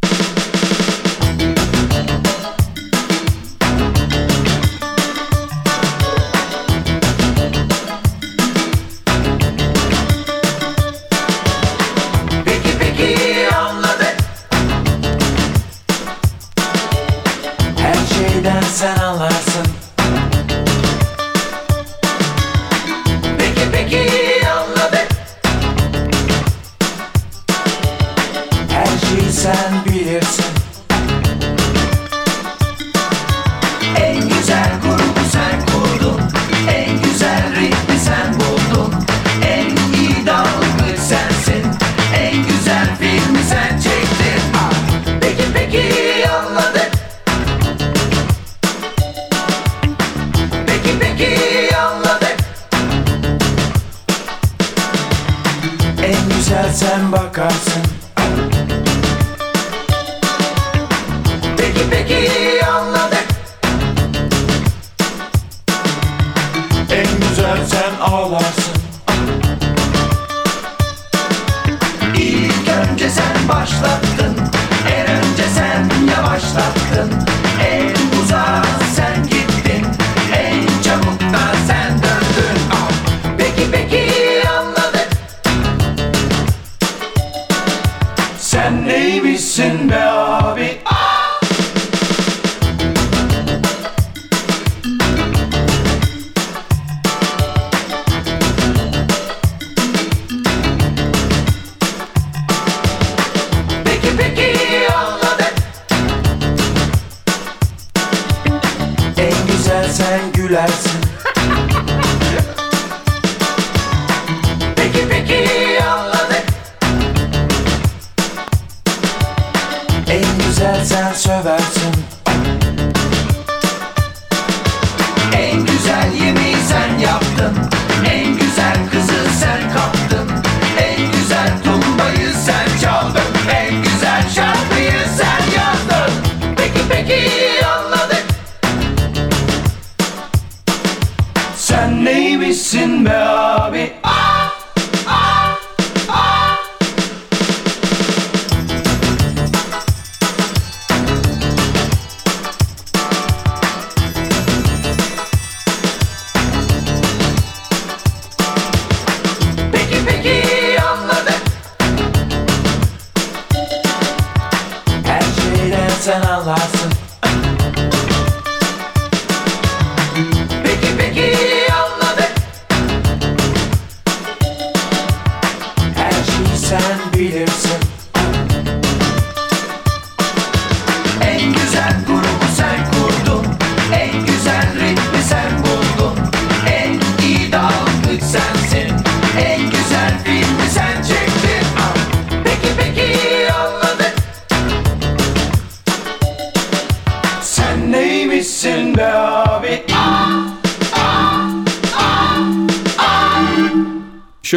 Sen 29.46 29.84
bilirsin 29.84 30.45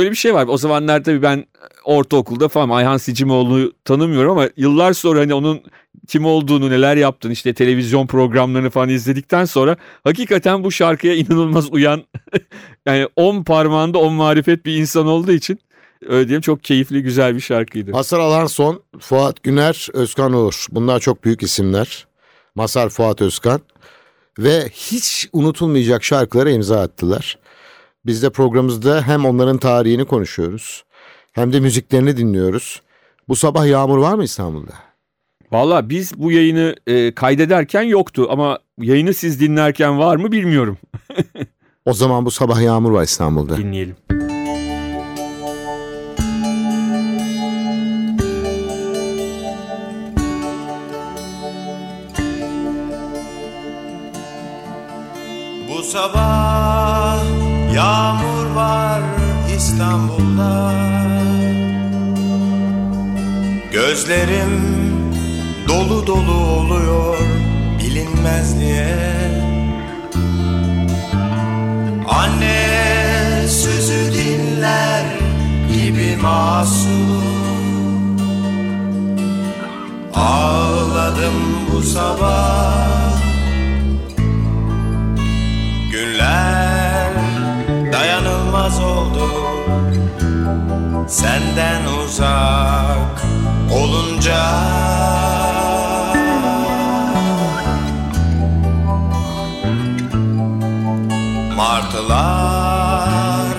Şöyle 0.09 0.11
bir 0.11 0.17
şey 0.17 0.33
var. 0.33 0.47
O 0.47 0.57
zamanlar 0.57 1.03
tabii 1.03 1.21
ben 1.21 1.45
ortaokulda 1.83 2.47
falan 2.47 2.69
Ayhan 2.69 2.97
Sicimoğlu'nu 2.97 3.71
tanımıyorum 3.85 4.31
ama 4.31 4.49
yıllar 4.57 4.93
sonra 4.93 5.19
hani 5.19 5.33
onun 5.33 5.61
kim 6.07 6.25
olduğunu 6.25 6.69
neler 6.69 6.97
yaptığını 6.97 7.33
işte 7.33 7.53
televizyon 7.53 8.07
programlarını 8.07 8.69
falan 8.69 8.89
izledikten 8.89 9.45
sonra 9.45 9.77
hakikaten 10.03 10.63
bu 10.63 10.71
şarkıya 10.71 11.15
inanılmaz 11.15 11.73
uyan 11.73 12.03
yani 12.85 13.07
on 13.15 13.43
parmağında 13.43 13.97
on 13.97 14.13
marifet 14.13 14.65
bir 14.65 14.77
insan 14.77 15.07
olduğu 15.07 15.31
için 15.31 15.59
öyle 16.07 16.27
diyeyim 16.27 16.41
çok 16.41 16.63
keyifli 16.63 17.03
güzel 17.03 17.35
bir 17.35 17.41
şarkıydı. 17.41 17.91
Masar 17.91 18.19
Alanson, 18.19 18.83
Fuat 18.99 19.43
Güner, 19.43 19.87
Özkan 19.93 20.33
Uğur. 20.33 20.65
Bunlar 20.71 20.99
çok 20.99 21.23
büyük 21.23 21.43
isimler. 21.43 22.07
Masar 22.55 22.89
Fuat 22.89 23.21
Özkan. 23.21 23.61
Ve 24.39 24.69
hiç 24.69 25.29
unutulmayacak 25.33 26.03
şarkılara 26.03 26.49
imza 26.49 26.81
attılar. 26.81 27.37
Biz 28.09 28.23
de 28.23 28.29
programımızda 28.29 29.07
hem 29.07 29.25
onların 29.25 29.57
tarihini 29.57 30.05
konuşuyoruz 30.05 30.83
hem 31.33 31.53
de 31.53 31.59
müziklerini 31.59 32.17
dinliyoruz. 32.17 32.81
Bu 33.27 33.35
sabah 33.35 33.67
yağmur 33.67 33.97
var 33.97 34.13
mı 34.13 34.23
İstanbul'da? 34.23 34.73
Valla 35.51 35.89
biz 35.89 36.17
bu 36.17 36.31
yayını 36.31 36.75
e, 36.87 37.15
kaydederken 37.15 37.81
yoktu 37.81 38.27
ama 38.29 38.59
yayını 38.81 39.13
siz 39.13 39.39
dinlerken 39.39 39.99
var 39.99 40.15
mı 40.15 40.31
bilmiyorum. 40.31 40.77
O 41.85 41.93
zaman 41.93 42.25
bu 42.25 42.31
sabah 42.31 42.61
yağmur 42.61 42.91
var 42.91 43.03
İstanbul'da. 43.03 43.57
Dinleyelim. 43.57 43.95
Bu 55.69 55.83
sabah 55.83 57.18
yağmur 57.79 58.45
var 58.55 59.01
İstanbul'da. 59.57 60.73
Gözlerim 63.71 64.53
dolu 65.67 66.07
dolu 66.07 66.33
oluyor 66.33 67.17
bilinmez 67.79 68.59
diye 68.59 68.97
Anne 72.09 73.47
sözü 73.47 74.13
dinler 74.13 75.05
gibi 75.73 76.17
masum. 76.21 77.39
Ağladım 80.15 81.33
bu 81.71 81.81
sabah. 81.81 83.19
Günler 85.91 86.48
Senden 91.07 91.85
uzak 91.85 93.25
olunca. 93.71 94.45
Martılar 101.57 103.55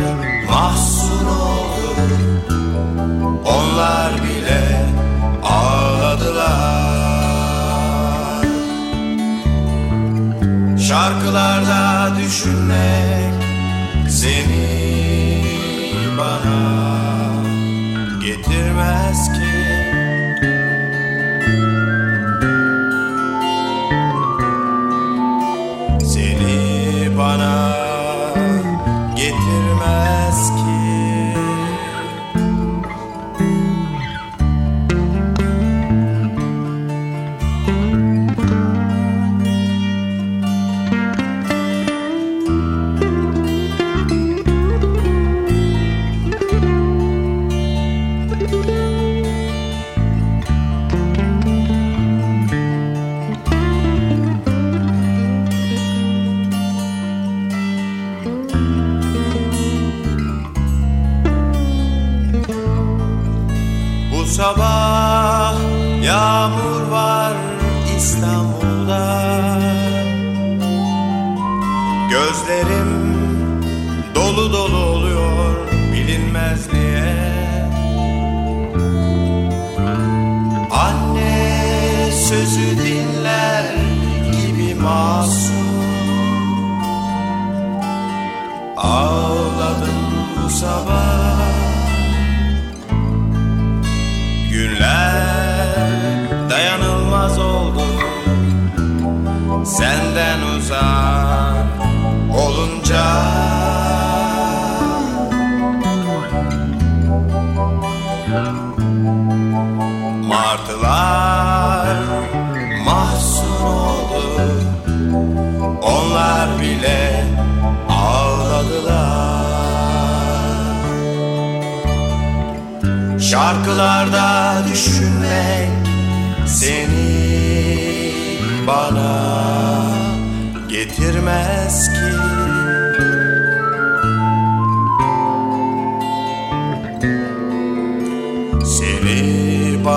mahzun 0.51 1.27
oldu 1.27 1.95
Onlar 3.45 4.13
bile 4.23 4.87
ağladılar. 5.45 6.81
Şarkılarda 10.79 12.13
düşünmek 12.17 13.35
seni 14.09 14.81
bana 16.19 16.80
getirmez 18.41 19.33
ki 19.33 19.50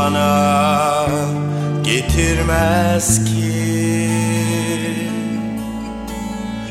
bana 0.03 1.07
getirmez 1.83 3.25
ki 3.25 4.09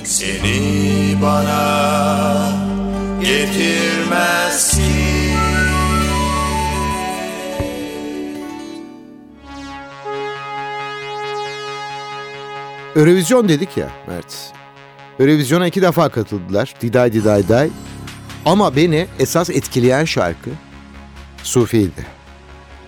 Seni 0.04 1.22
bana 1.22 2.52
getirmez 3.20 4.70
ki 4.70 4.82
Eurovision 12.96 13.48
dedik 13.48 13.76
ya 13.76 13.88
Mert. 14.08 14.52
Eurovision'a 15.20 15.66
iki 15.66 15.82
defa 15.82 16.08
katıldılar. 16.08 16.74
Diday 16.80 17.12
Diday 17.12 17.48
Day. 17.48 17.70
Ama 18.44 18.76
beni 18.76 19.06
esas 19.18 19.50
etkileyen 19.50 20.04
şarkı 20.04 20.50
Sufi'ydi. 21.42 22.21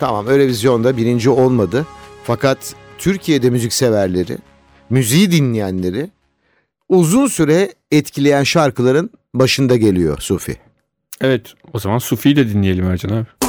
Tamam 0.01 0.31
Eurovision'da 0.31 0.97
birinci 0.97 1.31
olmadı. 1.31 1.87
Fakat 2.25 2.75
Türkiye'de 2.99 3.51
müzik 3.51 3.73
severleri, 3.73 4.39
müziği 4.91 5.31
dinleyenleri 5.31 6.11
uzun 6.89 7.27
süre 7.27 7.73
etkileyen 7.91 8.43
şarkıların 8.43 9.11
başında 9.35 9.77
geliyor 9.77 10.19
Sufi. 10.21 10.57
Evet 11.21 11.55
o 11.73 11.79
zaman 11.79 11.99
Sufi'yi 11.99 12.37
de 12.37 12.49
dinleyelim 12.49 12.91
Ercan 12.91 13.09
abi. 13.09 13.44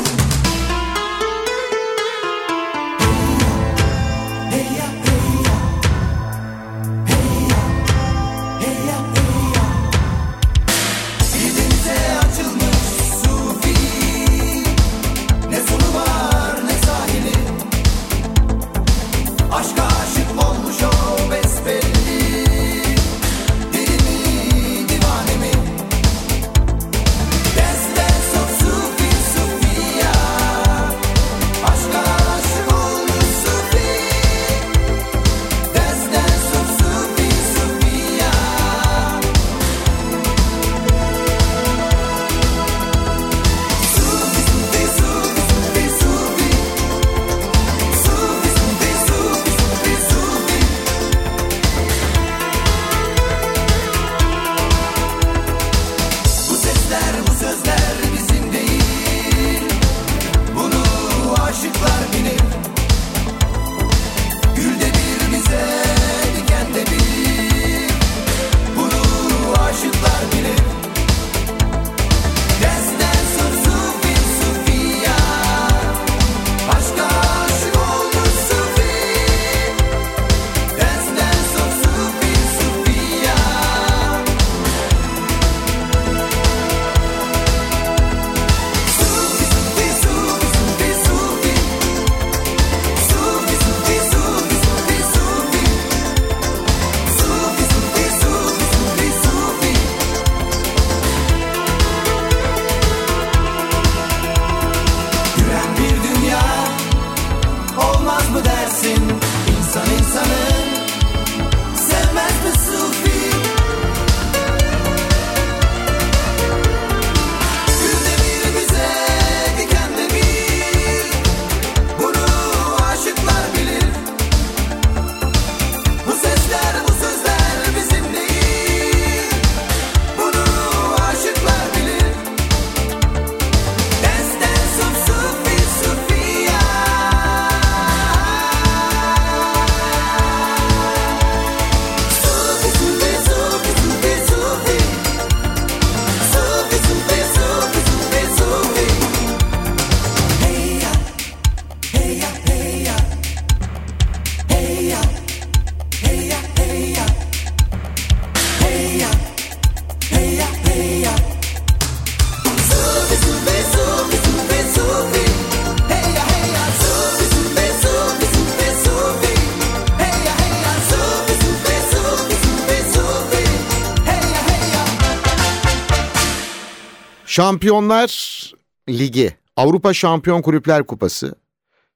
Şampiyonlar 177.36 178.52
Ligi, 178.90 179.36
Avrupa 179.56 179.94
Şampiyon 179.94 180.42
Kulüpler 180.42 180.84
Kupası 180.84 181.36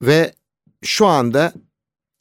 ve 0.02 0.34
şu 0.84 1.06
anda 1.06 1.54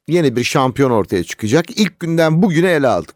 yeni 0.07 0.35
bir 0.35 0.43
şampiyon 0.43 0.91
ortaya 0.91 1.23
çıkacak. 1.23 1.79
İlk 1.79 1.99
günden 1.99 2.41
bugüne 2.41 2.71
ele 2.71 2.87
aldık. 2.87 3.15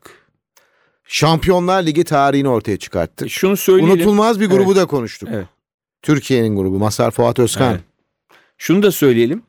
Şampiyonlar 1.04 1.84
Ligi 1.84 2.04
tarihini 2.04 2.50
ortaya 2.50 2.78
çıkarttık. 2.78 3.30
Şunu 3.30 3.58
söyleyelim. 3.58 3.96
Unutulmaz 3.96 4.40
bir 4.40 4.50
grubu 4.50 4.72
Evet. 4.72 4.76
da 4.76 4.86
konuştuk. 4.86 5.30
Evet. 5.32 5.46
Türkiye'nin 6.02 6.56
grubu 6.56 6.80
Masar 6.80 7.12
Fuat 7.12 7.40
Özkan. 7.40 7.72
Evet. 7.72 7.82
Şunu 8.58 8.84
da 8.84 8.92
söyleyelim. 8.92 9.44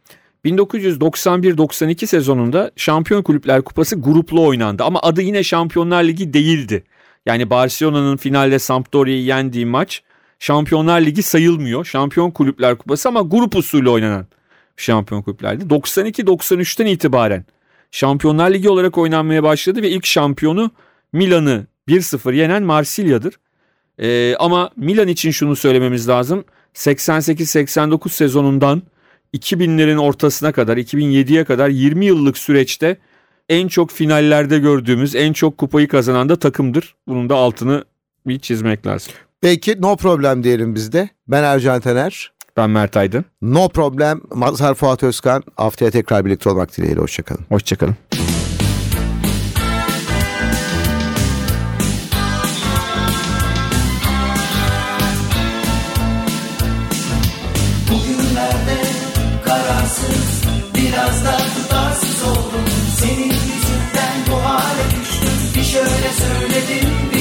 1991-92 0.45 2.07
sezonunda 2.07 2.71
Şampiyon 2.77 3.23
Kulüpler 3.23 3.63
Kupası 3.63 3.97
gruplu 3.97 4.47
oynandı 4.47 4.85
ama 4.85 5.01
adı 5.03 5.23
yine 5.23 5.43
Şampiyonlar 5.43 6.05
Ligi 6.05 6.33
değildi. 6.33 6.85
Yani 7.27 7.51
Barcelona'nın 7.51 8.17
finalde 8.17 8.59
Sampdoria'yı 8.59 9.23
yendiği 9.23 9.67
maç 9.67 10.03
Şampiyonlar 10.39 11.01
Ligi 11.01 11.23
sayılmıyor. 11.23 11.85
Şampiyon 11.85 12.31
Kulüpler 12.31 12.79
Kupası 12.79 13.09
ama 13.09 13.21
grup 13.21 13.57
usulü 13.57 13.89
oynanan 13.89 14.27
Şampiyon 14.77 15.23
Kulüpler'di. 15.23 15.65
92-93'ten 15.65 16.87
itibaren 16.87 17.45
Şampiyonlar 17.91 18.51
Ligi 18.51 18.71
olarak 18.71 18.99
oynanmaya 18.99 19.43
başladı 19.43 19.83
ve 19.83 19.91
ilk 19.91 20.07
şampiyonu 20.07 20.71
Milan'ı 21.13 21.67
1-0 21.89 22.35
yenen 22.35 22.63
Marsilya'dır. 22.63 23.35
Ee, 23.99 24.37
ama 24.39 24.71
Milan 24.77 25.09
için 25.09 25.31
şunu 25.31 25.57
söylememiz 25.57 26.09
lazım. 26.09 26.45
88-89 26.75 28.09
sezonundan 28.09 28.83
2000'lerin 29.35 29.99
ortasına 29.99 30.53
kadar 30.53 30.77
2007'ye 30.77 31.45
kadar 31.45 31.69
20 31.69 32.07
yıllık 32.07 32.39
süreçte 32.39 32.97
en 33.49 33.69
çok 33.69 33.91
finallerde 33.91 34.59
gördüğümüz 34.59 35.15
en 35.15 35.33
çok 35.33 35.59
kupayı 35.59 35.89
kazanan 35.89 36.29
da 36.29 36.37
takımdır. 36.37 36.95
Bunun 37.09 37.29
da 37.29 37.35
altını 37.35 37.85
bir 38.27 38.39
çizmek 38.39 38.87
lazım. 38.87 39.13
Peki 39.45 39.83
no 39.83 39.97
problem 39.97 40.45
diyelim 40.45 40.75
biz 40.75 40.93
de. 40.93 41.09
Ben 41.29 41.43
Ercan 41.43 41.81
Taner. 41.81 42.33
Ben 42.57 42.71
Mert 42.71 42.97
Aydın. 42.97 43.25
No 43.43 43.69
problem 43.69 44.21
Mazhar 44.35 44.75
Fuat 44.75 45.03
Özkan. 45.03 45.43
Haftaya 45.57 45.91
tekrar 45.91 46.25
birlikte 46.25 46.51
olmak 46.51 46.77
dileğiyle. 46.77 47.01
Hoşçakalın. 47.01 47.45
Hoşçakalın. 47.49 47.97
Bugünlerde 57.91 58.79
kararsız 59.45 60.43
Biraz 60.75 61.25
da 61.25 61.37
tutarsız 61.37 62.23
oldum 62.23 62.65
Senin 62.99 63.25
yüzünden 63.25 64.17
bu 64.31 64.45
hale 64.45 65.01
düştüm 65.01 65.29
Bir 65.57 65.65
şöyle 65.65 66.11
söyledim 66.13 67.14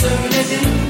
söyledim 0.00 0.89